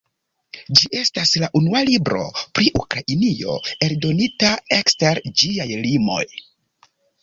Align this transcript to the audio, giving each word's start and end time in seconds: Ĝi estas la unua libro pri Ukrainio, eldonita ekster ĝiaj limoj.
Ĝi 0.79 0.87
estas 0.99 1.33
la 1.43 1.49
unua 1.59 1.83
libro 1.91 2.25
pri 2.57 2.73
Ukrainio, 2.81 3.61
eldonita 3.91 4.53
ekster 4.83 5.25
ĝiaj 5.31 5.73
limoj. 5.89 6.23